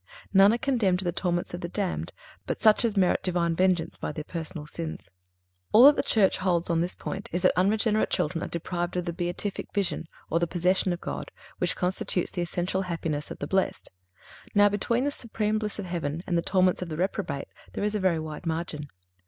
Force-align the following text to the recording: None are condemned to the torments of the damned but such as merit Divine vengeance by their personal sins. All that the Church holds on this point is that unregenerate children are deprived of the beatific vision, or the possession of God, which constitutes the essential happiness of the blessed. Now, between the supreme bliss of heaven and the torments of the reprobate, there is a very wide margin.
None 0.33 0.51
are 0.51 0.57
condemned 0.57 0.97
to 0.97 1.05
the 1.05 1.11
torments 1.11 1.53
of 1.53 1.61
the 1.61 1.69
damned 1.69 2.11
but 2.47 2.59
such 2.59 2.83
as 2.83 2.97
merit 2.97 3.21
Divine 3.21 3.55
vengeance 3.55 3.97
by 3.97 4.11
their 4.11 4.23
personal 4.23 4.65
sins. 4.65 5.11
All 5.73 5.83
that 5.85 5.95
the 5.95 6.01
Church 6.01 6.37
holds 6.37 6.71
on 6.71 6.81
this 6.81 6.95
point 6.95 7.29
is 7.31 7.43
that 7.43 7.51
unregenerate 7.55 8.09
children 8.09 8.43
are 8.43 8.47
deprived 8.47 8.97
of 8.97 9.05
the 9.05 9.13
beatific 9.13 9.71
vision, 9.75 10.07
or 10.27 10.39
the 10.39 10.47
possession 10.47 10.91
of 10.91 11.01
God, 11.01 11.29
which 11.59 11.75
constitutes 11.75 12.31
the 12.31 12.41
essential 12.41 12.81
happiness 12.81 13.29
of 13.29 13.37
the 13.37 13.45
blessed. 13.45 13.91
Now, 14.55 14.69
between 14.69 15.03
the 15.03 15.11
supreme 15.11 15.59
bliss 15.59 15.77
of 15.77 15.85
heaven 15.85 16.23
and 16.25 16.35
the 16.35 16.41
torments 16.41 16.81
of 16.81 16.89
the 16.89 16.97
reprobate, 16.97 17.49
there 17.73 17.83
is 17.83 17.93
a 17.93 17.99
very 17.99 18.17
wide 18.17 18.47
margin. 18.47 18.87